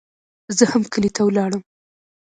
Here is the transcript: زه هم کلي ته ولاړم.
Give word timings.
زه 0.57 0.63
هم 0.71 0.83
کلي 0.93 1.09
ته 1.15 1.21
ولاړم. 1.23 1.61